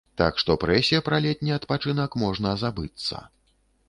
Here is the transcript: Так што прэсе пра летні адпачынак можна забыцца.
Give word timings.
Так 0.19 0.37
што 0.43 0.53
прэсе 0.61 1.01
пра 1.09 1.19
летні 1.25 1.53
адпачынак 1.57 2.17
можна 2.23 2.55
забыцца. 2.63 3.23